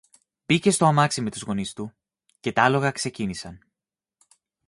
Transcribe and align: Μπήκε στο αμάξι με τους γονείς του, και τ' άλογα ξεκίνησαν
Μπήκε 0.45 0.71
στο 0.71 0.85
αμάξι 0.85 1.21
με 1.21 1.31
τους 1.31 1.41
γονείς 1.41 1.73
του, 1.73 1.93
και 2.39 2.51
τ' 2.51 2.59
άλογα 2.59 2.91
ξεκίνησαν 2.91 3.59